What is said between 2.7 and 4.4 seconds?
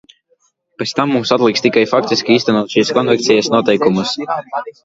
šīs konvencijas noteikumus.